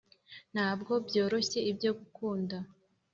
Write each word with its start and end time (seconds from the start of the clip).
ntabwo 0.53 0.91
byoroshye 1.07 1.59
ibyo 1.71 1.91
gukunda 1.99 2.57